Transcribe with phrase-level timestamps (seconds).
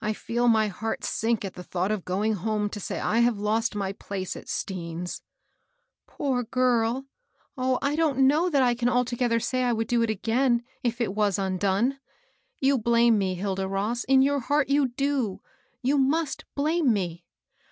[0.00, 3.38] I feel my heart sink at the thought of going home to say I have
[3.38, 5.22] lost my place at Stean's.""
[6.08, 7.06] Poor girl!
[7.56, 10.64] Oh, I don't know that I can alto gether say I would do it again,
[10.84, 11.14] \£\\»^^& xso^ss^O^ 172
[11.64, 11.98] MABEL ROSS.
[12.58, 15.40] You blame me, HCda Ross,— in your heart, you do.
[15.80, 17.24] You must blame me